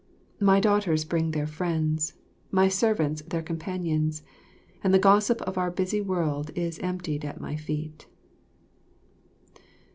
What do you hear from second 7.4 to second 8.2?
feet.